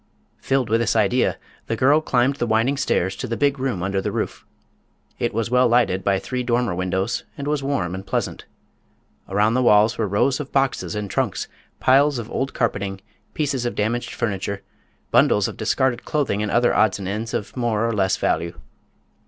Filled 0.39 0.67
with 0.67 0.81
this 0.81 0.95
idea, 0.95 1.37
the 1.67 1.75
girl 1.75 2.01
climbed 2.01 2.37
the 2.37 2.47
winding 2.47 2.75
stairs 2.75 3.15
to 3.17 3.27
the 3.27 3.37
big 3.37 3.59
room 3.59 3.83
under 3.83 4.01
the 4.01 4.11
roof. 4.11 4.47
It 5.19 5.31
was 5.31 5.51
well 5.51 5.67
lighted 5.67 6.03
by 6.03 6.17
three 6.17 6.41
dormer 6.41 6.73
windows 6.73 7.23
and 7.37 7.47
was 7.47 7.61
warm 7.61 7.93
and 7.93 8.03
pleasant. 8.03 8.45
Around 9.29 9.53
the 9.53 9.61
walls 9.61 9.99
were 9.99 10.07
rows 10.07 10.39
of 10.39 10.51
boxes 10.51 10.95
and 10.95 11.07
trunks, 11.07 11.47
piles 11.79 12.17
of 12.17 12.31
old 12.31 12.55
carpeting, 12.55 12.99
pieces 13.35 13.63
of 13.63 13.75
damaged 13.75 14.09
furniture, 14.15 14.63
bundles 15.11 15.47
of 15.47 15.55
discarded 15.55 16.03
clothing 16.03 16.41
and 16.41 16.49
other 16.51 16.73
odds 16.73 16.97
and 16.97 17.07
ends 17.07 17.31
of 17.31 17.55
more 17.55 17.87
or 17.87 17.93
less 17.93 18.17
value. 18.17 18.55